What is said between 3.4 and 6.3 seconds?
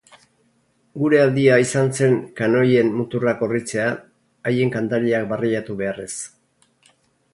gorritzea, haien kantariak barreiatu beharrez.